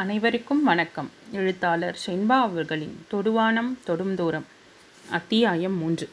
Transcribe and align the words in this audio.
அனைவருக்கும் 0.00 0.62
வணக்கம். 0.62 1.10
எழுத்தாளர் 1.32 1.98
ஷென்பா 2.06 2.36
அவர்களின் 2.38 3.06
தொடுவானம் 3.10 3.70
தொடும் 3.84 4.14
தூரம் 4.14 4.44
அத்தியாயம் 5.10 5.76
மூன்று. 5.76 6.08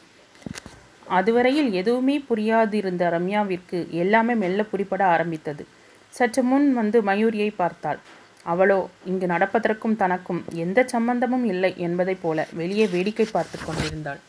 அதுவரையில் 1.08 1.72
எதுவுமே 1.72 2.24
புரியாதிருந்த 2.28 3.10
ரம்யாவிற்கு 3.16 3.88
எல்லாமே 3.88 4.34
மெல்ல 4.34 4.64
புரிபட 4.72 5.02
ஆரம்பித்தது. 5.04 5.66
சற்று 6.08 6.42
முன் 6.42 6.74
வந்து 6.74 7.02
மயூரியை 7.02 7.54
பார்த்தாள். 7.56 8.00
அவளோ 8.44 8.88
இங்கு 9.04 9.26
நடப்பதற்கும் 9.26 9.96
தனக்கும் 9.96 10.44
எந்த 10.52 10.84
சம்பந்தமும் 10.86 11.44
இல்லை 11.44 11.74
என்பதைப் 11.76 12.22
போல 12.22 12.48
வெளியே 12.52 12.86
வேடிக்கை 12.86 13.28
பார்த்து 13.32 13.58
கொண்டிருந்தாள். 13.64 14.20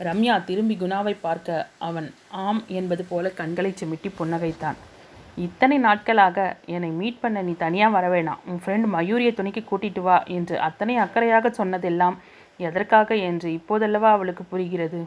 ரம்யா 0.00 0.44
திரும்பி 0.44 0.74
குணாவை 0.80 1.16
பார்க்க 1.20 1.68
அவன் 1.78 2.14
ஆம் 2.28 2.64
என்பது 2.66 3.04
போல 3.04 3.30
கண்களை 3.30 3.74
சிமிட்டி 3.80 4.10
புன்னகைத்தான். 4.18 4.80
இத்தனை 5.42 5.76
நாட்களாக 5.84 6.38
என்னை 6.74 6.90
மீட் 6.98 7.20
பண்ண 7.22 7.38
நீ 7.42 7.52
தனியாக 7.62 7.94
வர 7.94 8.06
வேணாம். 8.14 8.42
உன் 8.50 8.60
ஃப்ரெண்ட் 8.62 8.86
மயூரியை 8.94 9.32
துணைக்கு 9.34 9.62
கூட்டிட்டு 9.70 10.02
வா 10.06 10.16
என்று 10.36 10.56
அத்தனை 10.66 10.94
அக்கறையாக 11.04 11.50
சொன்னதெல்லாம் 11.58 12.16
எதற்காக 12.60 13.16
என்று 13.28 13.48
இப்போதல்லவா 13.58 14.10
அவளுக்கு 14.16 14.44
புரிகிறது. 14.52 15.00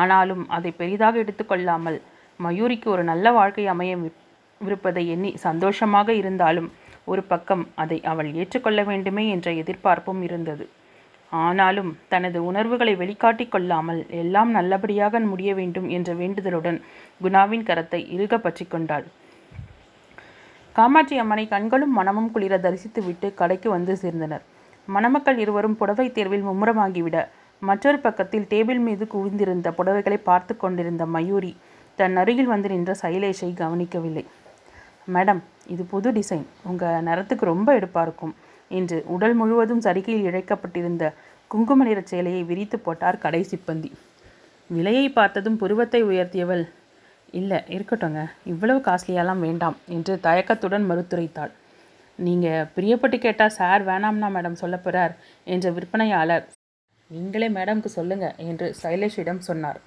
ஆனாலும் 0.00 0.42
அதை 0.56 0.70
பெரிதாக 0.80 1.22
எடுத்துக்கொள்ளாமல் 1.22 1.98
மயூரிக்கு 2.40 2.88
ஒரு 2.94 3.02
நல்ல 3.10 3.32
வாழ்க்கை 3.38 3.66
அமைய 3.74 3.94
விருப்பதை 4.60 5.04
எண்ணி 5.14 5.30
சந்தோஷமாக 5.46 6.08
இருந்தாலும் 6.20 6.68
ஒரு 7.12 7.22
பக்கம் 7.32 7.64
அதை 7.82 7.98
அவள் 8.10 8.30
ஏற்றுக்கொள்ள 8.40 8.80
வேண்டுமே 8.90 9.24
என்ற 9.34 9.48
எதிர்பார்ப்பும் 9.62 10.22
இருந்தது. 10.28 10.64
ஆனாலும் 11.32 11.90
தனது 12.12 12.38
உணர்வுகளை 12.48 12.94
வெளிக்காட்டிக் 13.00 13.52
கொள்ளாமல் 13.52 14.00
எல்லாம் 14.22 14.50
நல்லபடியாக 14.50 15.20
முடிய 15.32 15.50
வேண்டும் 15.54 15.88
என்ற 15.96 16.10
வேண்டுதலுடன் 16.20 16.78
குணாவின் 17.24 17.66
கரத்தை 17.68 18.00
இறுக 18.16 18.34
பற்றி 18.38 18.64
கொண்டாள். 18.66 19.06
காமாட்சி 20.76 21.16
அம்மனை 21.22 21.42
கண்களும் 21.52 21.92
மனமும் 21.98 22.30
குளிர 22.34 22.54
தரிசித்துவிட்டு 22.62 23.28
கடைக்கு 23.40 23.68
வந்து 23.74 23.92
சேர்ந்தனர். 24.02 24.44
மணமக்கள் 24.88 25.38
இருவரும் 25.42 25.76
புடவை 25.80 26.06
தேர்வில் 26.16 26.46
மும்முரமாகிவிட 26.48 27.18
மற்றொரு 27.62 27.98
பக்கத்தில் 28.06 28.48
டேபிள் 28.52 28.80
மீது 28.86 29.04
குவிந்திருந்த 29.12 29.68
புடவைகளை 29.78 30.18
பார்த்து 30.28 30.54
கொண்டிருந்த 30.62 31.04
மயூரி 31.14 31.52
தன் 31.98 32.16
அருகில் 32.22 32.50
வந்து 32.52 32.68
நின்ற 32.72 32.92
சைலேஷை 33.02 33.50
கவனிக்கவில்லை. 33.62 34.24
மேடம் 35.14 35.40
இது 35.74 35.82
புது 35.92 36.10
டிசைன். 36.18 36.46
உங்கள் 36.70 37.04
நிறத்துக்கு 37.08 37.44
ரொம்ப 37.52 37.68
எடுப்பாக 37.78 38.06
இருக்கும் 38.06 38.34
என்று 38.70 38.98
உடல் 39.14 39.36
முழுவதும் 39.40 39.84
சரிகையில் 39.86 40.26
இழைக்கப்பட்டிருந்த 40.30 41.04
குங்கும 41.50 41.84
நிற 41.88 42.00
சேலையை 42.12 42.42
விரித்து 42.50 42.76
போட்டார் 42.86 43.22
கடை 43.24 43.42
சிப்பந்தி 43.50 43.90
விலையை 44.70 45.06
பார்த்ததும் 45.18 45.60
புருவத்தை 45.62 46.00
உயர்த்தியவள் 46.10 46.64
இல்லை 47.40 47.58
இருக்கட்டுங்க 47.76 48.20
இவ்வளவு 48.52 48.80
காஸ்ட்லியாலாம் 48.88 49.44
வேண்டாம் 49.46 49.76
என்று 49.96 50.14
தயக்கத்துடன் 50.26 50.88
மறுத்துரைத்தாள். 50.90 51.52
நீங்கள் 52.18 52.68
பிரியப்பட்டு 52.74 53.16
கேட்டால் 53.24 53.56
சார் 53.58 53.82
வேணாம்னா 53.88 54.28
மேடம் 54.34 54.60
சொல்ல 54.62 54.76
போகிறார் 54.78 55.14
என்ற 55.54 55.70
விற்பனையாளர் 55.76 56.44
நீங்களே 57.10 57.48
மேடம்க்கு 57.56 57.90
சொல்லுங்க 57.96 58.26
என்று 58.48 58.66
சைலேஷிடம் 58.82 59.42
சொன்னார். 59.48 59.80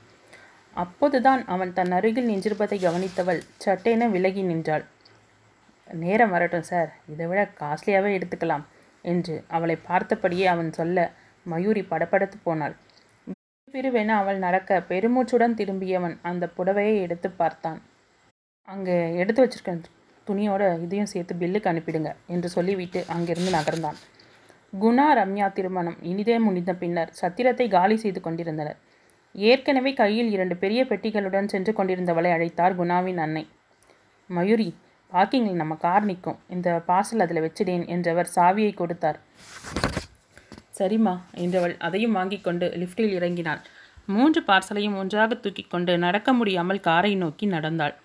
அப்போதுதான் 0.73 1.41
அவன் 1.53 1.71
தன் 1.77 1.93
அருகில் 1.97 2.29
நின்றிருப்பதை 2.31 2.77
கவனித்தவள் 2.83 3.39
சட்டேன 3.65 4.09
விலகி 4.15 4.43
நின்றாள். 4.49 4.83
நேரம் 5.87 6.33
வரட்டும் 6.35 6.67
சார் 6.71 6.89
இதை 7.13 7.27
விட 7.29 7.41
காஸ்ட்லியாகவே 7.61 8.09
எடுத்துக்கலாம் 8.17 8.65
என்று 9.11 9.35
அவளை 9.55 9.77
பார்த்தபடியே 9.89 10.45
அவன் 10.53 10.71
சொல்ல 10.79 11.07
மயூரி 11.45 11.83
படப்படுத்து 11.91 12.37
போனாள். 12.47 12.75
பிரிவென 13.73 14.11
அவள் 14.21 14.37
நடக்க 14.43 14.77
பெருமூச்சுடன் 14.89 15.55
திரும்பியவன் 15.59 16.13
அந்த 16.29 16.45
புடவையை 16.57 16.93
எடுத்து 17.05 17.29
பார்த்தான். 17.39 17.79
அங்கே 18.67 18.95
எடுத்து 19.21 19.41
வச்சிருக்க 19.43 19.73
துணியோட 20.27 20.63
இதையும் 20.85 21.09
சேர்த்து 21.13 21.33
பில்லுக்கு 21.41 21.69
அனுப்பிடுங்க 21.71 22.09
என்று 22.35 22.47
சொல்லிவிட்டு 22.55 22.99
அங்கிருந்து 23.15 23.51
நகர்ந்தான். 23.57 23.97
குணா 24.83 25.07
ரம்யா 25.19 25.47
திருமணம் 25.57 25.97
இனிதே 26.11 26.37
முடிந்த 26.45 26.71
பின்னர் 26.81 27.11
சத்திரத்தை 27.21 27.67
காலி 27.75 27.97
செய்து 28.03 28.21
கொண்டிருந்தனர். 28.21 28.79
ஏற்கனவே 29.35 29.93
கையில் 30.01 30.31
இரண்டு 30.35 30.57
பெரிய 30.63 30.81
பெட்டிகளுடன் 30.91 31.51
சென்று 31.53 31.73
கொண்டிருந்தவளை 31.79 32.31
அழைத்தார் 32.37 32.77
குணாவின் 32.81 33.21
அன்னை. 33.25 33.45
மயூரி 34.29 34.69
பார்க்கிங்கில் 35.11 35.61
நம்ம 35.61 35.75
கார் 35.85 36.07
நிற்கும். 36.09 36.39
இந்த 36.55 36.69
பார்சல் 36.89 37.25
அதில் 37.25 37.43
வச்சிடேன் 37.45 37.85
என்றவர் 37.95 38.33
சாவியை 38.37 38.73
கொடுத்தார். 38.81 39.19
சரிம்மா 40.79 41.13
என்றவள் 41.43 41.75
அதையும் 41.77 42.11
வாங்கி 42.11 42.37
கொண்டு 42.41 42.65
லிஃப்டில் 42.81 43.15
இறங்கினாள். 43.17 43.61
மூன்று 44.05 44.41
பார்சலையும் 44.41 44.97
ஒன்றாக 44.97 45.35
தூக்கிக் 45.35 45.71
கொண்டு 45.71 45.93
நடக்க 45.97 46.33
முடியாமல் 46.33 46.79
காரை 46.79 47.13
நோக்கி 47.15 47.45
நடந்தாள். 47.45 47.95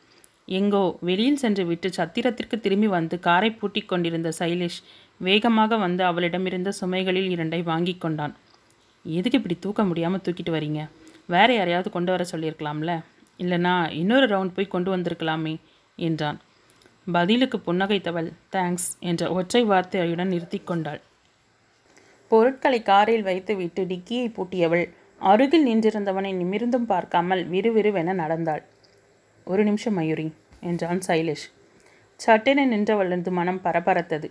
எங்கோ 0.59 0.81
வெளியில் 1.09 1.41
சென்று 1.43 1.65
விட்டு 1.67 1.89
சத்திரத்திற்கு 1.89 2.57
திரும்பி 2.61 2.87
வந்து 2.87 3.17
காரை 3.19 3.51
பூட்டிக் 3.51 3.91
கொண்டிருந்த 3.91 4.33
சைலேஷ் 4.39 4.79
வேகமாக 5.21 5.77
வந்து 5.77 6.03
அவளிடமிருந்த 6.05 6.71
சுமைகளில் 6.81 7.29
இரண்டை 7.35 7.61
வாங்கிக் 7.63 8.01
கொண்டான். 8.01 8.35
எதுக்கு 9.05 9.39
இப்படி 9.39 9.57
தூக்க 9.61 9.83
முடியாமல் 9.85 10.25
தூக்கிட்டு 10.27 10.55
வரீங்க? 10.57 10.83
வேற 11.27 11.49
யாரையாவது 11.55 11.91
கொண்டு 11.91 12.11
வர 12.15 12.25
சொல்லியிருக்கலாம்ல. 12.33 12.93
இல்லைனா 13.41 13.75
இன்னொரு 14.01 14.27
ரவுண்ட் 14.27 14.57
போய் 14.57 14.73
கொண்டு 14.75 14.91
வந்திருக்கலாமே 14.97 15.55
என்றான். 15.99 16.41
பதிலுக்கு 17.13 17.59
புன்னகைத்தவள் 17.67 18.29
தேங்க்ஸ் 18.53 18.91
என்ற 19.11 19.31
ஒற்றை 19.31 19.63
வார்த்தையுடன் 19.65 20.33
நிறுத்தி 20.35 20.61
கொண்டாள். 20.65 21.01
பொருட்களை 22.33 22.79
காரில் 22.83 23.25
வைத்துவிட்டு 23.27 23.83
டிக்கியை 23.85 24.27
பூட்டியவள். 24.37 24.85
அருகில் 25.21 25.67
நின்றிருந்தவனை 25.67 26.31
நிமிர்ந்தும் 26.33 26.87
பார்க்காமல் 26.93 27.43
விறுவிறுவென 27.47 28.15
நடந்தாள். 28.21 28.63
ஒரு 29.47 29.63
நிமிஷம் 29.65 29.97
மயூரி 29.99 30.27
என்றான் 30.61 31.03
சைலேஷ். 31.09 31.45
சட்டென 32.21 32.65
நின்றவளது 32.67 33.31
மனம் 33.31 33.61
பரபரத்தது. 33.65 34.29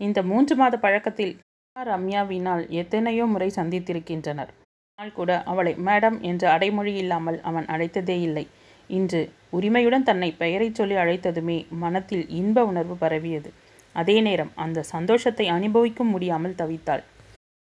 இந்த 0.00 0.18
மூன்று 0.22 0.54
மாத 0.56 0.74
பழக்கத்தில் 0.76 1.34
ரம்யாவினால் 1.76 2.62
எத்தனையோ 2.82 3.24
முறை 3.24 3.48
சந்தித்திருக்கின்றனர். 3.56 4.52
ஆனால் 4.98 5.12
கூட 5.12 5.32
அவளை 5.50 5.72
மேடம் 5.88 6.16
என்ற 6.20 6.44
அடைமொழி 6.50 6.94
இல்லாமல் 7.02 7.38
அவன் 7.40 7.66
அழைத்ததே 7.74 8.16
இல்லை. 8.28 8.46
இன்று 8.90 9.20
உரிமையுடன் 9.50 10.08
தன்னை 10.08 10.30
பெயரைச் 10.32 10.78
சொல்லி 10.78 10.96
அழைத்ததுமே 10.96 11.58
மனத்தில் 11.84 12.24
இன்ப 12.40 12.64
உணர்வு 12.64 12.96
பரவியது. 13.00 13.50
அதே 13.92 14.16
நேரம் 14.20 14.52
அந்த 14.64 14.84
சந்தோஷத்தை 14.94 15.46
அனுபவிக்கும் 15.48 16.12
முடியாமல் 16.14 16.58
தவித்தாள். 16.62 17.04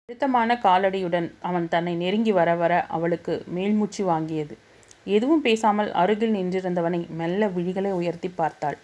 அழுத்தமான 0.10 0.56
காலடியுடன் 0.64 1.26
அவன் 1.48 1.66
தன்னை 1.72 1.94
நெருங்கி 2.02 2.34
வர 2.38 2.50
வர 2.60 2.74
அவளுக்கு 2.96 3.34
மேல்மூச்சு 3.56 4.04
வாங்கியது. 4.10 4.54
எதுவும் 5.16 5.42
பேசாமல் 5.42 5.90
அருகில் 6.02 6.32
நின்றிருந்தவனை 6.36 7.00
மெல்ல 7.22 7.50
விழிகளை 7.56 7.92
உயர்த்தி 7.98 8.30
பார்த்தாள். 8.30 8.78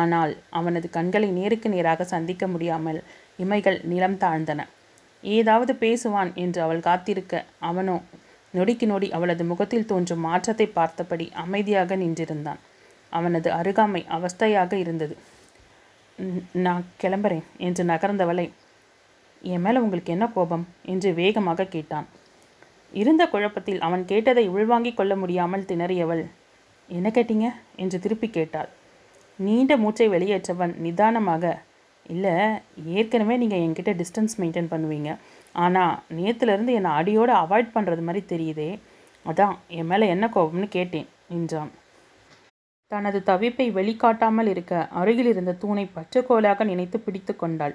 ஆனால் 0.00 0.32
அவனது 0.58 0.90
கண்களை 0.96 1.30
நேருக்கு 1.38 1.70
நேராக 1.74 2.06
சந்திக்க 2.12 2.46
முடியாமல் 2.52 3.00
இமைகள் 3.38 3.78
நிலம் 3.92 4.16
தாழ்ந்தன. 4.16 4.68
ஏதாவது 5.24 5.74
பேசுவான் 5.82 6.32
என்று 6.44 6.62
அவள் 6.66 6.86
காத்திருக்க 6.88 7.42
அவனோ 7.70 7.96
நொடிக்கு 8.54 8.88
நொடி 8.92 9.10
அவளது 9.18 9.46
முகத்தில் 9.50 9.90
தோன்றும் 9.92 10.24
மாற்றத்தை 10.28 10.68
பார்த்தபடி 10.78 11.28
அமைதியாக 11.44 12.00
நின்றிருந்தான். 12.04 12.62
அவனது 13.12 13.50
அருகாமை 13.60 14.04
அவஸ்தையாக 14.18 14.72
இருந்தது. 14.84 15.16
நான் 16.68 16.86
கிளம்புறேன் 17.04 17.46
என்று 17.66 17.84
நகர்ந்தவளை 17.92 18.48
என் 19.42 19.60
மேலே 19.60 19.78
உங்களுக்கு 19.78 20.12
என்ன 20.12 20.26
கோபம்? 20.28 20.66
என்று 20.82 21.14
வேகமாக 21.14 21.64
கேட்டான். 21.64 22.06
இருந்த 22.92 23.26
குழப்பத்தில் 23.26 23.80
அவன் 23.80 24.04
கேட்டதை 24.04 24.48
உள்வாங்கிக் 24.48 24.96
கொள்ள 24.96 25.16
முடியாமல் 25.16 25.66
திணறியவள் 25.70 26.22
என்ன 26.88 27.08
கேட்டீங்க? 27.08 27.48
என்று 27.76 27.98
திருப்பி 27.98 28.30
கேட்டாள். 28.30 28.68
நீண்ட 29.38 29.76
மூச்சை 29.76 30.08
வெளியேற்றவன் 30.08 30.74
நிதானமாக 30.78 31.62
இல்லை 32.06 32.34
ஏற்கனவே 32.84 33.36
நீங்கள் 33.36 33.62
என்கிட்ட 33.66 33.92
டிஸ்டன்ஸ் 33.94 34.34
மெயின்டைன் 34.40 34.72
பண்ணுவீங்க. 34.72 35.18
ஆனால் 35.52 35.98
நேற்றுலேருந்து 36.16 36.72
என்னை 36.72 36.90
அடியோடு 36.90 37.32
அவாய்ட் 37.32 37.74
பண்ணுறது 37.74 38.02
மாதிரி 38.02 38.22
தெரியுதே. 38.32 38.70
அதான் 39.26 39.54
என் 39.68 39.86
மேலே 39.86 40.06
என்ன 40.08 40.26
கோபம்னு 40.34 40.68
கேட்டேன் 40.68 41.08
என்றான். 41.28 41.70
தனது 42.88 43.18
தவிப்பை 43.26 43.72
வெளிக்காட்டாமல் 43.72 44.46
இருக்க 44.46 44.88
அருகில் 44.90 45.26
இருந்த 45.26 45.52
தூணை 45.52 45.88
பச்சைக்கோலாக 45.96 46.64
நினைத்து 46.64 47.00
பிடித்து 47.00 47.36
கொண்டாள். 47.36 47.74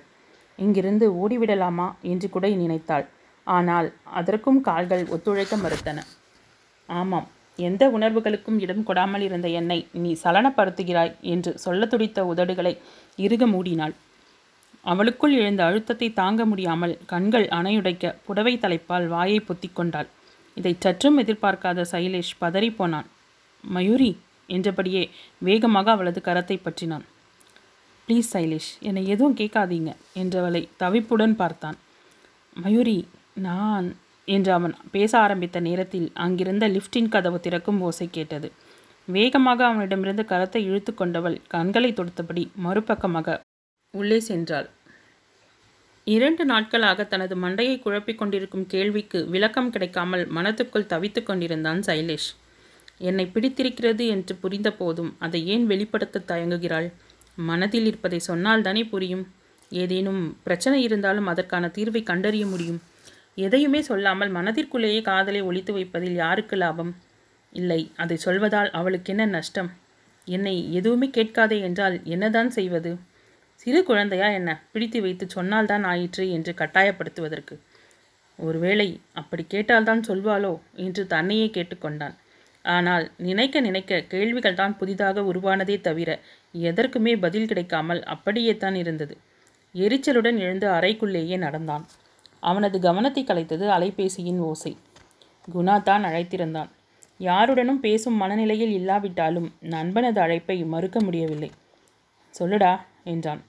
இங்கிருந்து 0.55 1.05
ஓடிவிடலாமா 1.21 1.87
என்று 2.01 2.29
கூட 2.29 2.47
நினைத்தாள். 2.49 3.05
ஆனால் 3.47 3.93
அதற்கும் 4.03 4.61
கால்கள் 4.61 5.03
ஒத்துழைக்க 5.07 5.55
மறுத்தன. 5.55 5.99
ஆமாம் 6.89 7.27
எந்த 7.59 7.83
உணர்வுகளுக்கும் 7.89 8.57
இடம் 8.59 8.87
கொடாமல் 8.87 9.21
இருந்த 9.21 9.47
என்னை 9.47 9.87
நீ 9.91 10.17
சலனப்படுத்துகிறாய் 10.23 11.13
என்று 11.21 11.51
சொல்லத் 11.57 11.89
துடித்த 11.89 12.25
உதடுகளை 12.25 12.77
இறுக 13.17 13.45
மூடினாள். 13.47 13.93
அவளுக்குள் 14.81 15.31
எழுந்த 15.31 15.61
அழுத்தத்தை 15.65 16.13
தாங்க 16.13 16.45
முடியாமல் 16.45 16.97
கண்கள் 17.05 17.47
அணையுடைக்க 17.47 18.15
புடவை 18.25 18.57
தலைப்பால் 18.57 19.07
வாயை 19.07 19.39
பொத்தி 19.39 19.69
கொண்டாள். 19.73 20.09
இதை 20.57 20.75
சற்றும் 20.79 21.17
எதிர்பார்க்காத 21.17 21.85
சைலேஷ் 21.91 22.35
பதறிப்போனான் 22.41 23.07
மயூரி 23.63 24.11
என்றபடியே 24.47 25.03
வேகமாக 25.39 25.91
அவளது 25.91 26.21
கரத்தை 26.25 26.57
பற்றினான். 26.59 27.05
ப்ளீஸ் 28.07 28.31
சைலேஷ் 28.33 28.71
என்னை 28.79 29.03
எதுவும் 29.13 29.37
கேட்காதீங்க 29.37 29.91
என்றவளை 30.21 30.61
தவிப்புடன் 30.81 31.35
பார்த்தான். 31.35 31.77
மயூரி 32.55 32.97
நான் 33.45 33.87
என்று 34.27 34.51
அவன் 34.51 34.75
பேச 34.91 35.11
ஆரம்பித்த 35.19 35.57
நேரத்தில் 35.59 36.07
அங்கிருந்த 36.25 36.67
லிஃப்டின் 36.67 37.09
கதவு 37.15 37.39
திறக்கும் 37.39 37.81
ஓசை 37.87 38.07
கேட்டது. 38.09 38.47
வேகமாக 39.07 39.59
அவனிடமிருந்து 39.65 40.23
கரத்தை 40.23 40.61
இழுத்து 40.69 40.91
கொண்டவள் 40.93 41.35
கண்களை 41.47 41.89
தொடுத்தபடி 41.91 42.43
மறுபக்கமாக 42.65 43.37
உள்ளே 43.93 44.19
சென்றாள். 44.29 44.69
இரண்டு 46.07 46.43
நாட்களாக 46.45 47.03
தனது 47.03 47.35
மண்டையை 47.35 47.75
குழப்பிக் 47.79 48.19
கொண்டிருக்கும் 48.19 48.65
கேள்விக்கு 48.73 49.19
விளக்கம் 49.35 49.69
கிடைக்காமல் 49.69 50.23
மனத்துக்குள் 50.37 50.89
தவித்துக் 50.93 51.27
கொண்டிருந்தான் 51.29 51.81
சைலேஷ். 51.87 52.29
என்னை 52.99 53.25
பிடித்திருக்கிறது 53.25 54.03
என்று 54.07 54.33
புரிந்த 54.35 54.69
போதும் 54.71 55.11
அதை 55.19 55.39
ஏன் 55.53 55.65
வெளிப்படுத்த 55.65 56.23
தயங்குகிறாள்? 56.31 56.89
மனதில் 57.35 57.85
இருப்பதை 57.85 58.21
சொன்னால்தானே 58.27 58.89
புரியும். 58.89 59.33
ஏதேனும் 59.69 60.37
பிரச்சனை 60.43 60.83
இருந்தாலும் 60.83 61.27
அதற்கான 61.27 61.67
தீர்வை 61.67 62.03
கண்டறிய 62.03 62.45
முடியும். 62.45 62.81
எதையுமே 63.35 63.81
சொல்லாமல் 63.81 64.31
மனதிற்குள்ளேயே 64.31 65.01
காதலை 65.01 65.41
ஒழித்து 65.41 65.73
வைப்பதில் 65.73 66.13
யாருக்கு 66.13 66.55
லாபம்? 66.55 66.95
இல்லை 67.51 67.91
அதை 67.95 68.17
சொல்வதால் 68.25 68.69
அவளுக்கு 68.69 69.13
என்ன 69.13 69.25
நஷ்டம்? 69.25 69.71
என்னை 70.25 70.73
எதுவுமே 70.73 71.09
கேட்காதே 71.09 71.59
என்றால் 71.59 71.99
என்னதான் 72.03 72.49
செய்வது? 72.49 72.97
சிறு 73.55 73.83
குழந்தையா 73.83 74.27
என்ன? 74.27 74.63
பிடித்து 74.71 75.01
வைத்து 75.01 75.29
சொன்னால்தான் 75.29 75.83
ஆயிற்று 75.83 76.31
என்று 76.31 76.53
கட்டாயப்படுத்துவதற்கு. 76.57 77.57
ஒருவேளை 78.37 78.99
அப்படி 79.13 79.45
கேட்டால்தான் 79.49 80.01
சொல்வாளோ? 80.07 80.59
என்று 80.73 81.07
தன்னையே 81.07 81.51
கேட்டுக்கொண்டான் 81.53 82.15
ஆனால் 82.73 83.05
நினைக்க 83.17 83.61
நினைக்க 83.61 83.99
கேள்விகள் 84.13 84.59
தான் 84.59 84.77
புதிதாக 84.77 85.21
உருவானதே 85.21 85.81
தவிர 85.81 86.09
எதற்குமே 86.69 87.13
பதில் 87.19 87.47
கிடைக்காமல் 87.47 88.03
அப்படியே 88.03 88.57
தான் 88.57 88.75
இருந்தது. 88.75 89.15
எரிச்சலுடன் 89.75 90.37
எழுந்து 90.37 90.67
அறைக்குள்ளேயே 90.67 91.37
நடந்தான். 91.37 91.85
அவனது 92.39 92.79
கவனத்தை 92.79 93.23
கலைத்தது 93.23 93.65
அலைபேசியின் 93.67 94.39
ஓசை. 94.39 94.73
குணா 95.53 95.75
தான் 95.83 96.03
அழைத்திருந்தான். 96.03 96.69
யாருடனும் 97.19 97.79
பேசும் 97.79 98.15
மனநிலையில் 98.15 98.71
இல்லாவிட்டாலும் 98.71 99.49
நண்பனது 99.73 100.19
அழைப்பை 100.21 100.63
மறுக்க 100.63 100.99
முடியவில்லை. 100.99 101.51
சொல்லுடா 102.33 102.71
என்றான். 103.03 103.41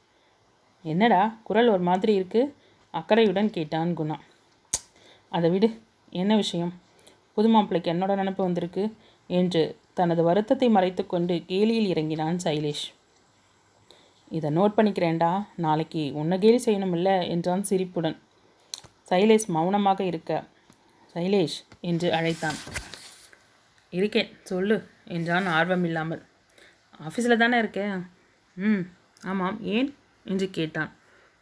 என்னடா 0.84 1.22
குரல் 1.42 1.69
ஒரு 1.69 1.82
மாதிரி 1.82 2.12
இருக்கு? 2.14 2.42
அக்கறையுடன் 2.94 3.50
கேட்டான் 3.50 3.92
குணா. 3.96 4.16
அதை 5.32 5.50
விடு 5.50 5.69
என்ன 6.12 6.36
விஷயம்? 6.36 6.72
புது 7.34 7.48
மாப்பிள்ளைக்கு 7.48 7.92
என்னோட 7.92 8.12
நினப்பு 8.20 8.42
வந்திருக்கு. 8.42 8.84
என்று 9.31 9.62
தனது 9.94 10.23
வருத்தத்தை 10.23 10.69
மறைத்துக்கொண்டு 10.69 11.34
கேலியில் 11.46 11.88
இறங்கினான் 11.88 12.38
சைலேஷ். 12.44 12.84
இதை 14.31 14.49
நோட் 14.56 14.76
பண்ணிக்கிறேன்டா. 14.76 15.31
நாளைக்கு 15.56 16.02
உன்னை 16.14 16.37
கேலி 16.38 16.61
செய்யணுமில்ல 16.64 17.11
என்றான் 17.28 17.62
சிரிப்புடன். 17.62 18.17
சைலேஷ் 19.11 19.46
மௌனமாக 19.46 20.00
இருக்க 20.05 20.44
சைலேஷ் 21.14 21.58
என்று 21.81 22.08
அழைத்தான். 22.14 22.58
இருக்கேன் 23.93 24.31
சொல்லு 24.43 24.76
என்றான் 25.05 25.46
ஆர்வம் 25.46 25.84
இல்லாமல் 25.84 26.22
ஆஃபீஸில் 27.00 27.37
தானே 27.37 27.56
இருக்கேன் 27.58 27.96
ம் 28.56 28.82
ஆமாம் 29.25 29.58
ஏன்? 29.62 29.88
என்று 30.25 30.46
கேட்டான். 30.50 30.90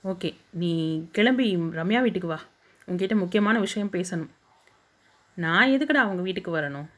ஓகே 0.05 0.31
நீ 0.51 0.71
கிளம்பி 1.13 1.47
ரம்யா 1.79 2.01
வீட்டுக்கு 2.03 2.29
வா. 2.29 2.39
உங்ககிட்ட 2.87 3.15
முக்கியமான 3.15 3.57
விஷயம் 3.59 3.93
பேசணும். 3.93 4.33
நான் 5.39 5.73
எதுக்குடா 5.75 6.03
அவங்க 6.07 6.23
வீட்டுக்கு 6.23 6.51
வரணும்? 6.57 6.89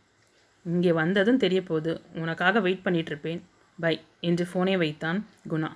இங்கே 0.66 0.92
வந்ததும் 1.00 1.42
தெரிய 1.44 1.60
போகுது 1.62 1.92
உனக்காக 2.22 2.60
வெயிட் 2.66 2.84
பண்ணிகிட்ருப்பேன் 2.86 3.42
பை 3.78 3.94
என்று 4.28 4.44
ஃபோனை 4.50 4.74
வைத்தான் 4.82 5.18
குணா. 5.52 5.70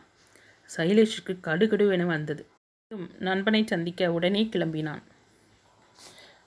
சைலேஷுக்கு 0.70 1.32
கடுகடுவென 1.46 2.06
வந்தது. 2.06 2.42
நண்பனை 3.18 3.60
சந்திக்க 3.72 4.10
உடனே 4.16 4.42
கிளம்பினான். 4.54 5.02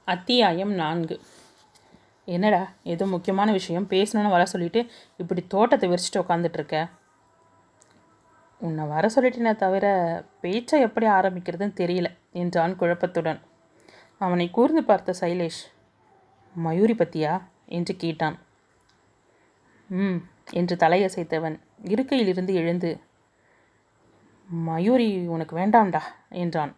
அத்தியாயம் 0.07 0.73
நான்கு. 0.81 1.17
என்னடா 2.27 2.61
ஏதோ 2.93 3.05
முக்கியமான 3.05 3.51
விஷயம் 3.51 3.87
பேசணும்னு 3.93 4.33
வர 4.35 4.43
சொல்லிட்டு 4.45 4.81
இப்படி 5.21 5.41
தோட்டத்தை 5.53 5.87
விரிச்சிட்டு 5.89 6.21
உட்காந்துட்ருக்க 6.23 6.77
உன்னை 8.61 8.83
வர 8.91 9.05
சொல்லிட்டேனே 9.15 9.53
தவிர 9.63 9.85
பேச்சை 10.43 10.77
எப்படி 10.87 11.07
ஆரம்பிக்கிறதுன்னு 11.15 11.79
தெரியல 11.81 12.09
என்றான் 12.41 12.75
குழப்பத்துடன். 12.81 13.39
அவனை 14.21 14.45
கூர்ந்து 14.49 14.83
பார்த்த 14.83 15.15
சைலேஷ் 15.21 15.63
மயூரி 16.55 16.95
பத்தியா? 16.99 17.33
என்று 17.73 17.93
கேட்டான். 17.95 18.37
ம் 19.89 20.19
என்று 20.51 20.75
தலையசைத்தவன் 20.75 21.55
இருக்கையிலிருந்து 21.83 22.53
எழுந்து 22.53 22.89
மயூரி 24.49 25.09
உனக்கு 25.27 25.53
வேண்டாம்டா 25.57 26.01
என்றான். 26.29 26.73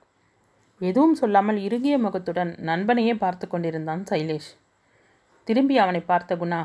எதுவும் 0.82 1.16
சொல்லாமல் 1.16 1.58
இறுகிய 1.58 1.96
முகத்துடன் 1.98 2.52
நண்பனையே 2.70 3.14
பார்த்து 3.16 3.46
கொண்டிருந்தான் 3.48 4.02
சைலேஷ். 4.10 4.50
திரும்பி 5.48 5.76
அவனை 5.78 6.02
பார்த்த 6.02 6.36
குணா 6.36 6.62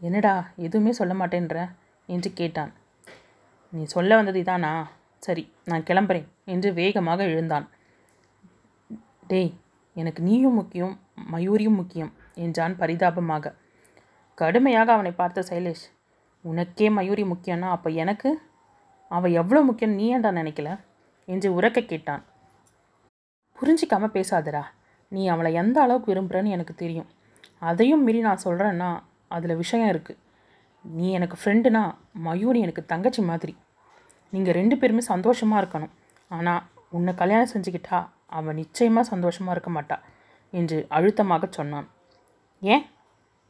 என்னடா 0.00 0.34
எதுவுமே 0.56 0.92
சொல்ல 0.92 1.12
மாட்டேன்ற? 1.14 1.58
என்று 2.08 2.30
கேட்டான். 2.32 2.72
நீ 3.72 3.82
சொல்ல 3.84 4.16
வந்தது 4.16 4.40
இதானா? 4.42 4.72
சரி 5.22 5.44
நான் 5.64 5.86
கிளம்புறேன் 5.86 6.28
என்று 6.44 6.68
வேகமாக 6.72 7.20
எழுந்தான். 7.24 7.66
டேய் 9.26 9.52
எனக்கு 9.96 10.20
நீயும் 10.22 10.54
முக்கியம் 10.54 10.94
மயூரியும் 11.32 11.78
முக்கியம். 11.80 12.12
என்றான் 12.44 12.74
பரிதாபமாக. 12.80 13.54
கடுமையாக 14.38 14.92
அவனை 14.92 15.12
பார்த்த 15.20 15.44
சைலேஷ் 15.50 15.84
உனக்கே 16.44 16.88
மயூரி 16.96 17.24
முக்கியம்னா 17.32 17.68
அப்போ 17.76 17.88
எனக்கு? 18.02 18.30
அவள் 19.10 19.36
எவ்வளோ 19.40 19.60
முக்கியம் 19.68 19.96
நீ 19.98 20.06
ஏன்டா 20.16 20.30
நினைக்கல? 20.40 20.70
என்று 21.28 21.48
உறக்க 21.58 21.78
கேட்டான். 21.82 22.22
புரிஞ்சிக்காம 23.58 24.10
பேசாதடா. 24.16 24.62
நீ 25.12 25.22
அவளை 25.34 25.50
எந்த 25.62 25.76
அளவுக்கு 25.84 26.10
விரும்புகிறன்னு 26.12 26.54
எனக்கு 26.56 26.74
தெரியும். 26.82 27.08
அதையும் 27.68 28.04
மீறி 28.06 28.20
நான் 28.26 28.44
சொல்கிறேன்னா 28.46 28.90
அதில் 29.36 29.60
விஷயம் 29.62 29.90
இருக்குது 29.92 30.20
நீ 30.84 31.06
எனக்கு 31.18 31.36
ஃப்ரெண்டுனா 31.40 31.82
மயூரி 32.26 32.58
எனக்கு 32.66 32.82
தங்கச்சி 32.92 33.22
மாதிரி. 33.30 33.54
நீங்கள் 34.32 34.56
ரெண்டு 34.60 34.74
பேருமே 34.80 35.02
சந்தோஷமாக 35.12 35.60
இருக்கணும். 35.62 35.92
ஆனால் 36.36 36.62
உன்னை 36.96 37.12
கல்யாணம் 37.20 37.52
செஞ்சுக்கிட்டா 37.54 37.98
அவள் 38.38 38.58
நிச்சயமாக 38.62 39.10
சந்தோஷமாக 39.12 39.54
இருக்க 39.54 39.70
மாட்டா 39.76 39.96
என்று 40.52 40.78
அழுத்தமாக 40.96 41.48
சொன்னான். 41.58 41.86
ஏன்? 42.60 42.84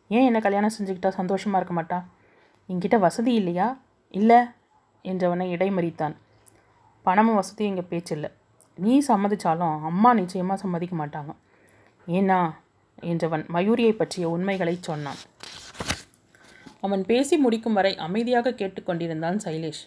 ஏன் 0.08 0.24
என்னை 0.24 0.40
கல்யாணம் 0.40 0.74
செஞ்சுக்கிட்டா 0.78 1.08
சந்தோஷமாக 1.08 1.58
இருக்க 1.58 1.74
மாட்டான் 1.74 2.10
என்கிட்ட 2.68 2.98
வசதி 2.98 3.34
இல்லையா? 3.34 3.80
இல்லை 4.10 4.36
என்றவனை 5.04 5.46
இடைமறித்தான். 5.54 6.14
பணமும் 7.02 7.34
வசதியும் 7.34 7.76
எங்கள் 7.76 7.90
பேச்சில்லை. 7.90 8.30
நீ 8.74 9.02
சம்மதிச்சாலும் 9.08 9.80
அம்மா 9.80 10.14
நிச்சயமாக 10.14 10.60
சம்மதிக்க 10.60 10.96
மாட்டாங்க. 10.96 11.32
ஏன்னா 12.06 12.50
என்றவன் 13.02 13.44
மயூரியை 13.54 13.92
பற்றிய 13.92 14.28
உண்மைகளை 14.28 14.78
சொன்னான். 14.80 15.16
அவன் 16.80 17.04
பேசி 17.04 17.36
முடிக்கும் 17.36 17.72
வரை 17.72 17.96
அமைதியாக 17.96 18.50
கேட்டுக்கொண்டிருந்தான் 18.50 19.38
சைலேஷ். 19.44 19.82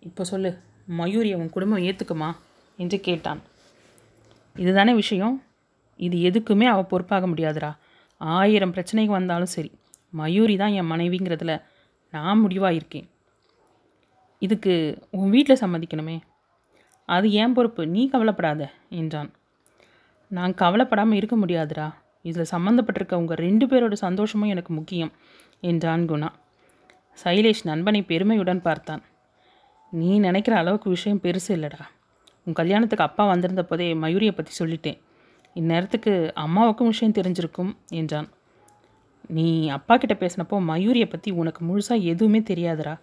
இப்போ 0.00 0.24
சொல்லு 0.24 0.58
மயூரி 0.86 1.32
அவன் 1.32 1.50
குடும்பம் 1.50 1.82
ஏற்றுக்குமா 1.82 2.36
என்று 2.76 3.00
கேட்டான். 3.00 3.40
இதுதானே 4.56 4.94
விஷயம்? 4.94 5.42
இது 5.96 6.16
எதுக்குமே 6.16 6.64
அவள் 6.64 6.84
பொறுப்பாக 6.84 7.26
முடியாதுடா. 7.26 7.76
ஆயிரம் 8.20 8.72
பிரச்சனைக்கு 8.72 9.12
வந்தாலும் 9.12 9.54
சரி 9.56 9.70
மயூரி 10.10 10.56
தான் 10.56 10.72
என் 10.72 10.90
மனைவிங்கிறதுல 10.92 11.54
நான் 12.10 12.38
முடிவாக 12.38 12.74
இருக்கேன் 12.74 13.08
இதுக்கு 14.42 14.72
உன் 15.10 15.30
வீட்டில் 15.30 15.60
சம்மதிக்கணுமே? 15.60 16.16
அது 17.08 17.26
ஏன் 17.30 17.52
பொறுப்பு? 17.52 17.86
நீ 17.86 18.02
கவலைப்படாத 18.08 18.62
என்றான். 18.88 19.30
நான் 20.30 20.54
கவலைப்படாமல் 20.54 21.16
இருக்க 21.16 21.36
முடியாதுடா. 21.36 21.86
இதில் 22.22 22.50
சம்மந்தப்பட்டிருக்க 22.50 23.14
உங்கள் 23.14 23.36
ரெண்டு 23.36 23.66
பேரோட 23.66 23.92
சந்தோஷமும் 23.92 24.48
எனக்கு 24.48 24.72
முக்கியம் 24.72 25.12
என்றான் 25.60 26.04
குணா. 26.08 26.30
சைலேஷ் 27.24 27.62
நண்பனை 27.64 28.02
பெருமையுடன் 28.02 28.62
பார்த்தான். 28.62 29.02
நீ 29.92 30.18
நினைக்கிற 30.18 30.56
அளவுக்கு 30.56 30.88
விஷயம் 30.90 31.22
பெருசு 31.22 31.48
இல்லைடா. 31.48 31.82
உன் 32.44 32.54
கல்யாணத்துக்கு 32.54 33.04
அப்பா 33.04 33.24
வந்திருந்த 33.26 33.62
போதே 33.64 33.94
மயூரியை 33.94 34.30
பற்றி 34.30 34.52
சொல்லிட்டேன். 34.64 34.98
இந்நேரத்துக்கு 35.56 36.12
அம்மாவுக்கும் 36.44 36.90
விஷயம் 36.92 37.16
தெரிஞ்சிருக்கும் 37.18 37.70
என்றான். 38.00 38.28
நீ 39.30 39.46
அப்பா 39.68 39.94
கிட்ட 39.96 40.14
பேசினப்போ 40.14 40.56
மயூரியை 40.70 41.08
பற்றி 41.08 41.30
உனக்கு 41.40 41.60
முழுசாக 41.68 42.08
எதுவுமே 42.12 42.40
தெரியாதுடா? 42.50 42.94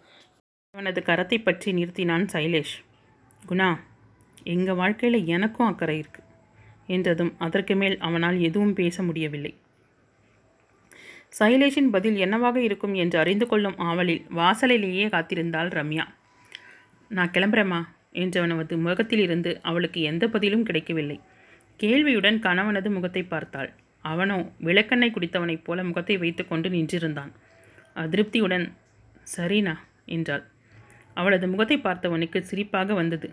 அவனது 0.75 0.99
கரத்தை 1.01 1.37
பற்றி 1.39 1.69
நிறுத்தினான் 1.73 2.25
சைலேஷ். 2.33 2.75
குணா 3.41 3.69
எங்கள் 4.53 4.79
வாழ்க்கையில் 4.81 5.19
எனக்கும் 5.27 5.69
அக்கறை 5.71 5.97
இருக்குது 5.99 6.29
என்றதும் 6.87 7.33
அதற்கு 7.37 7.75
மேல் 7.75 7.97
அவனால் 7.99 8.37
எதுவும் 8.39 8.73
பேச 8.73 9.03
முடியவில்லை. 9.03 9.53
சைலேஷின் 11.39 11.89
பதில் 11.89 12.17
என்னவாக 12.17 12.57
இருக்கும் 12.61 12.95
என்று 13.03 13.17
அறிந்து 13.21 13.45
கொள்ளும் 13.47 13.77
ஆவலில் 13.89 14.23
வாசலிலேயே 14.39 15.05
காத்திருந்தாள் 15.13 15.71
ரம்யா. 15.77 16.05
நான் 17.11 17.33
கிளம்புறேம்மா 17.35 17.81
என்றவனது 18.23 18.75
முகத்திலிருந்து 18.87 19.51
அவளுக்கு 19.61 19.99
எந்த 20.11 20.23
பதிலும் 20.27 20.67
கிடைக்கவில்லை. 20.67 21.17
கேள்வியுடன் 21.79 22.37
கணவனது 22.39 22.89
முகத்தை 22.89 23.23
பார்த்தாள். 23.23 23.69
அவனோ 24.05 24.37
விளக்கெண்ணை 24.63 25.09
குடித்தவனைப் 25.11 25.63
போல 25.63 25.83
முகத்தை 25.83 26.15
வைத்துக்கொண்டு 26.17 26.69
நின்றிருந்தான். 26.69 27.31
அதிருப்தியுடன் 27.95 28.65
சரிண்ணா 29.35 29.75
என்றாள். 30.07 30.43
அவளது 31.17 31.47
முகத்தை 31.47 31.77
பார்த்தவனுக்கு 31.79 32.39
சிரிப்பாக 32.41 32.93
வந்தது. 32.93 33.27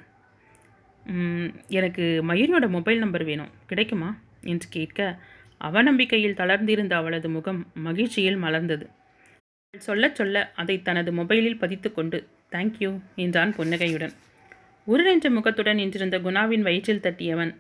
எனக்கு 1.79 2.05
மயூரியோட 2.29 2.67
மொபைல் 2.69 2.99
நம்பர் 2.99 3.25
வேணும். 3.25 3.53
கிடைக்குமா? 3.67 4.11
என்று 4.43 4.67
கேட்க 4.69 5.01
அவநம்பிக்கையில் 5.61 6.37
தளர்ந்திருந்த 6.37 6.95
அவளது 6.95 7.29
முகம் 7.29 7.61
மகிழ்ச்சியில் 7.83 8.39
மலர்ந்தது. 8.45 8.85
அவள் 9.75 9.87
சொல்ல 9.89 10.05
சொல்ல 10.11 10.37
அதை 10.55 10.77
தனது 10.83 11.11
மொபைலில் 11.13 11.61
பதித்துக்கொண்டு 11.61 12.19
தேங்க்யூ 12.53 12.91
என்றான் 13.17 13.53
புன்னகையுடன். 13.55 14.15
உருநெஞ்ச 14.87 15.27
முகத்துடன் 15.31 15.79
நின்றிருந்த 15.81 16.17
குணாவின் 16.19 16.65
வயிற்றில் 16.69 17.03
தட்டியவன் 17.03 17.53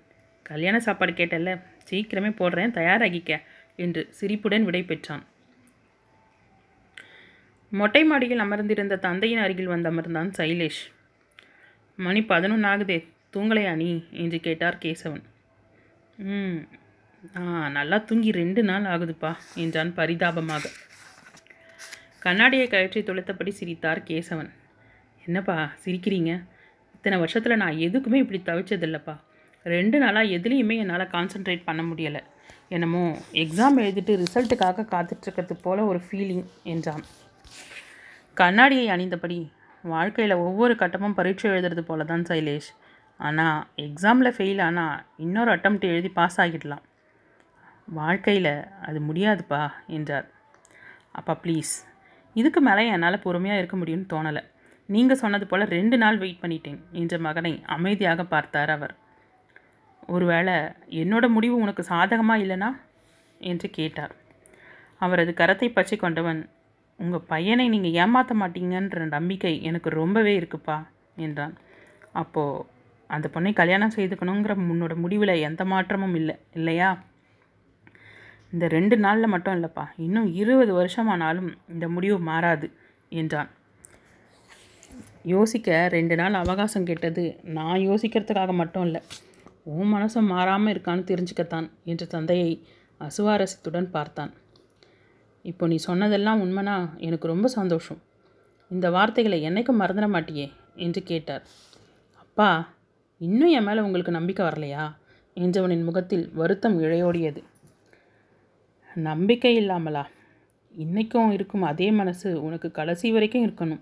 கல்யாண 0.42 0.80
சாப்பாடு 0.80 1.12
கேட்டல்ல 1.12 1.50
சீக்கிரமே 1.90 2.30
போடுறேன் 2.30 2.75
தயாராகிக்க 2.75 3.40
என்று 3.76 4.09
சிரிப்புடன் 4.11 4.64
விடை 4.64 4.82
பெற்றான். 4.82 5.25
மொட்டை 7.70 8.04
மாடியில் 8.04 8.38
அமர்ந்திருந்த 8.38 8.97
தந்தையின் 8.97 9.38
அருகில் 9.38 9.66
வந்து 9.66 9.90
அமர்ந்தான் 9.90 10.30
சைலேஷ். 10.38 10.82
மணி 11.97 12.23
பதினொன்று 12.23 12.68
ஆகுதே 12.68 13.09
தூங்கலையா 13.37 13.75
நீ? 13.75 14.04
என்று 14.11 14.40
கேட்டார் 14.40 14.78
கேசவன். 14.82 15.23
ம் 16.18 16.61
ஆ 17.37 17.68
நல்லா 17.68 17.99
தூங்கி 17.99 18.30
ரெண்டு 18.32 18.62
நாள் 18.62 18.82
ஆகுதுப்பா 18.82 19.35
என்றான் 19.54 19.94
பரிதாபமாக. 19.94 20.64
கண்ணாடியை 22.18 22.68
கழற்றி 22.68 23.00
துளைத்தபடி 23.00 23.49
சிரித்தார் 23.49 24.02
கேசவன். 24.02 24.50
என்னப்பா 25.25 25.73
சிரிக்கிறீங்க? 25.85 26.44
இத்தனை 26.94 27.18
வருஷத்தில் 27.18 27.56
நான் 27.56 27.76
எதுக்குமே 27.76 28.14
இப்படி 28.14 28.40
தவிச்சதில்லப்பா. 28.44 29.14
ரெண்டு 29.64 29.96
நாளாக 30.02 30.34
எதுலேயுமே 30.36 30.76
என்னால் 30.82 31.12
கான்சென்ட்ரேட் 31.14 31.66
பண்ண 31.68 31.82
முடியலை. 31.90 32.22
என்னமோ 32.74 33.02
எக்ஸாம் 33.42 33.78
எழுதிட்டு 33.82 34.12
ரிசல்ட்டுக்காக 34.22 34.86
காத்துட்ருக்கிறது 34.92 35.54
போல் 35.64 35.88
ஒரு 35.90 36.00
ஃபீலிங் 36.04 36.44
என்றான். 36.72 37.02
கண்ணாடியை 38.40 38.86
அணிந்தபடி 38.94 39.38
வாழ்க்கையில் 39.84 40.42
ஒவ்வொரு 40.44 40.74
கட்டமும் 40.82 41.16
பரீட்சை 41.18 41.46
எழுதுறது 41.50 41.82
போல 41.88 42.04
தான் 42.12 42.24
சைலேஷ். 42.30 42.70
ஆனால் 43.20 43.58
எக்ஸாமில் 43.86 44.34
ஃபெயில் 44.36 44.62
ஆனால் 44.68 45.02
இன்னொரு 45.24 45.50
அட்டம் 45.54 45.78
எழுதி 45.90 46.10
பாஸ் 46.18 46.38
ஆகிடலாம். 46.44 46.84
வாழ்க்கையில் 47.98 48.52
அது 48.88 48.98
முடியாதுப்பா 49.08 49.62
என்றார். 49.96 50.26
அப்பா 51.18 51.34
ப்ளீஸ் 51.44 51.74
இதுக்கு 52.36 52.60
மேலே 52.66 52.82
என்னால் 52.94 53.24
பொறுமையாக 53.26 53.60
இருக்க 53.60 53.76
முடியும்னு 53.78 54.10
தோணலை. 54.12 54.42
நீங்கள் 54.88 55.20
சொன்னது 55.22 55.44
போல் 55.50 55.70
ரெண்டு 55.76 55.96
நாள் 56.02 56.20
வெயிட் 56.22 56.42
பண்ணிட்டேன். 56.42 56.80
என்ற 57.00 57.14
மகனை 57.26 57.52
அமைதியாக 57.76 58.24
பார்த்தார் 58.34 58.72
அவர். 58.76 58.94
ஒருவேளை 60.14 60.54
என்னோட 61.02 61.24
முடிவு 61.36 61.56
உனக்கு 61.64 61.82
சாதகமாக 61.92 62.42
இல்லைனா 62.44 62.70
என்று 63.50 63.68
கேட்டார். 63.78 64.14
அவரது 65.00 65.32
கரத்தை 65.40 65.68
பற்றி 65.72 65.96
கொண்டவன் 65.96 66.40
உங்கள் 66.98 67.28
பையனை 67.32 67.66
நீங்கள் 67.74 67.96
ஏமாற்ற 68.02 68.32
மாட்டீங்கன்ற 68.40 69.04
நம்பிக்கை 69.16 69.52
எனக்கு 69.68 69.90
ரொம்பவே 70.00 70.32
இருக்குப்பா 70.40 70.78
என்றான். 71.26 71.54
அப்போது 72.22 72.64
அந்த 73.10 73.26
பொண்ணை 73.34 73.52
கல்யாணம் 73.60 73.94
செய்துக்கணுங்கிற 73.96 74.54
உன்னோட 74.72 74.94
முடிவில் 75.04 75.42
எந்த 75.48 75.62
மாற்றமும் 75.72 76.16
இல்லை 76.20 76.34
இல்லையா? 76.58 76.90
இந்த 78.52 78.66
ரெண்டு 78.76 78.96
நாளில் 79.04 79.32
மட்டும் 79.34 79.56
இல்லைப்பா 79.56 79.84
இன்னும் 80.04 80.28
இருபது 80.40 80.72
வருஷமானாலும் 80.80 81.50
இந்த 81.72 81.86
முடிவு 81.96 82.18
மாறாது 82.28 82.68
என்றான். 83.20 83.50
யோசிக்க 85.32 85.88
ரெண்டு 85.96 86.14
நாள் 86.20 86.40
அவகாசம் 86.42 86.86
கேட்டது 86.90 87.24
நான் 87.56 87.84
யோசிக்கிறதுக்காக 87.88 88.52
மட்டும் 88.60 88.86
இல்லை 88.86 89.00
உன் 89.62 89.92
மனசை 89.94 90.20
மாறாமல் 90.20 90.74
இருக்கான்னு 90.74 91.10
தெரிஞ்சுக்கத்தான் 91.10 91.70
என்று 91.84 92.06
தந்தையை 92.06 92.66
அசுவாரசத்துடன் 93.00 93.90
பார்த்தான். 93.90 94.32
இப்போ 95.42 95.66
நீ 95.66 95.76
சொன்னதெல்லாம் 95.76 96.42
உண்மைனா 96.44 96.98
எனக்கு 96.98 97.26
ரொம்ப 97.26 97.48
சந்தோஷம். 97.48 98.02
இந்த 98.68 98.90
வார்த்தைகளை 98.90 99.48
என்னைக்கும் 99.48 99.80
மறந்துட 99.80 100.08
மாட்டியே? 100.08 100.52
என்று 100.74 101.02
கேட்டார். 101.02 101.42
அப்பா 102.16 102.68
இன்னும் 103.18 103.48
என் 103.48 103.62
மேலே 103.62 103.80
உங்களுக்கு 103.80 104.12
நம்பிக்கை 104.12 104.46
வரலையா? 104.46 104.94
என்றவனின் 105.36 105.84
முகத்தில் 105.84 106.30
வருத்தம் 106.34 106.82
இழையோடியது. 106.82 107.42
நம்பிக்கை 108.94 109.56
இல்லாமலா? 109.56 110.06
இன்றைக்கும் 110.74 111.32
இருக்கும் 111.32 111.62
அதே 111.62 111.90
மனசு 111.90 112.42
உனக்கு 112.42 112.70
கடைசி 112.70 113.12
வரைக்கும் 113.12 113.46
இருக்கணும். 113.46 113.80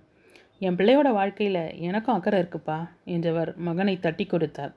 என் 0.59 0.77
பிள்ளையோட 0.77 1.13
வாழ்க்கையில் 1.13 1.79
எனக்கும் 1.79 2.15
அக்கறை 2.15 2.43
இருக்குப்பா 2.43 2.89
என்றவர் 3.05 3.57
மகனை 3.57 3.99
தட்டி 3.99 4.27
கொடுத்தார். 4.27 4.75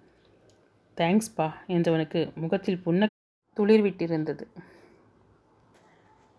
தேங்க்ஸ்பா 0.98 1.48
என்றவனுக்கு 1.68 2.22
முகத்தில் 2.36 2.84
புன்ன 2.84 3.08
துளிர் 3.58 3.84
விட்டிருந்தது 3.86 4.46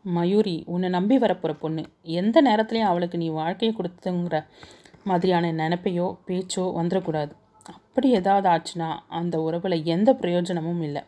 மயூரி 0.04 0.54
உன்னை 0.66 0.88
நம்பி 0.90 1.16
வரப்போகிற 1.18 1.52
பொண்ணு 1.58 1.82
எந்த 2.20 2.36
நேரத்துலையும் 2.42 2.90
அவளுக்கு 2.90 3.16
நீ 3.18 3.28
வாழ்க்கையை 3.30 3.72
கொடுத்துங்கிற 3.76 4.38
மாதிரியான 5.04 5.52
நினப்பையோ 5.52 6.06
பேச்சோ 6.26 6.64
வந்துடக்கூடாது 6.78 7.32
அப்படி 7.72 8.08
ஏதாவது 8.10 8.46
ஆச்சுன்னா 8.48 8.88
அந்த 9.08 9.34
உறவில் 9.40 9.84
எந்த 9.84 10.10
பிரயோஜனமும் 10.14 10.82
இல்லை. 10.82 11.02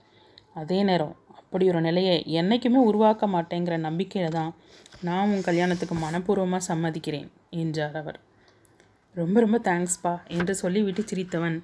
அதே 0.54 0.78
நேரம் 0.82 1.14
அப்படி 1.38 1.64
ஒரு 1.70 1.80
நிலையை 1.80 2.16
என்றைக்குமே 2.40 2.80
உருவாக்க 2.80 3.26
மாட்டேங்கிற 3.26 3.76
நம்பிக்கையில் 3.78 4.36
தான் 4.38 4.52
நான் 5.00 5.30
உன் 5.30 5.46
கல்யாணத்துக்கு 5.48 5.96
மனப்பூர்வமாக 5.96 6.68
சம்மதிக்கிறேன் 6.70 7.28
என்றார் 7.62 7.96
அவர். 7.96 8.18
ரொம்ப 9.20 9.36
ரொம்ப 9.44 9.58
தேங்க்ஸ்ப்பா 9.68 10.12
என்று 10.36 10.54
சொல்லிவிட்டு 10.62 11.02
சிரித்தவன். 11.10 11.56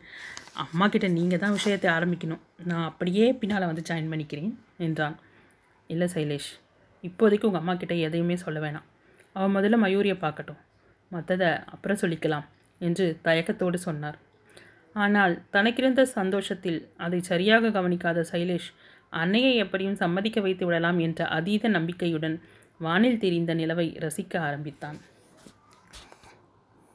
அம்மா 0.65 0.87
கிட்ட 0.87 1.07
நீங்கள் 1.17 1.43
தான் 1.43 1.57
விஷயத்தை 1.59 1.89
ஆரம்பிக்கணும். 1.97 2.43
நான் 2.71 2.87
அப்படியே 2.91 3.27
பின்னால் 3.41 3.69
வந்து 3.71 3.85
ஜாயின் 3.89 4.11
பண்ணிக்கிறேன் 4.13 4.51
என்றான். 4.87 5.17
இல்லை 5.91 6.09
சைலேஷ் 6.15 6.51
இப்போதைக்கு 7.05 7.49
உங்கள் 7.49 7.63
அம்மா 7.63 7.75
கிட்ட 7.75 7.95
எதையுமே 8.07 8.37
சொல்ல 8.45 8.59
வேணாம். 8.65 8.87
அவன் 9.37 9.55
முதல்ல 9.57 9.79
மயூரியை 9.85 10.17
பார்க்கட்டும். 10.25 10.61
மற்றதை 11.13 11.51
அப்புறம் 11.75 12.01
சொல்லிக்கலாம் 12.03 12.47
என்று 12.81 13.07
தயக்கத்தோடு 13.27 13.79
சொன்னார். 13.87 14.19
ஆனால் 14.95 15.35
தனக்கிருந்த 15.55 16.03
சந்தோஷத்தில் 16.19 16.79
அதை 17.05 17.19
சரியாக 17.31 17.71
கவனிக்காத 17.77 18.25
சைலேஷ் 18.33 18.71
அன்னையை 19.21 19.53
எப்படியும் 19.65 20.01
சம்மதிக்க 20.03 20.39
வைத்து 20.47 20.65
விடலாம் 20.67 20.99
என்ற 21.07 21.21
அதீத 21.37 21.69
நம்பிக்கையுடன் 21.77 22.37
வானில் 22.87 23.23
தெரிந்த 23.25 23.55
நிலவை 23.61 23.87
ரசிக்க 24.05 24.35
ஆரம்பித்தான். 24.49 24.99